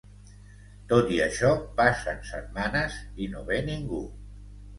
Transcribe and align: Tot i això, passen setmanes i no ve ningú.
Tot 0.93 1.11
i 1.17 1.19
això, 1.25 1.51
passen 1.81 2.23
setmanes 2.31 2.97
i 3.27 3.29
no 3.37 3.45
ve 3.53 3.61
ningú. 3.71 4.03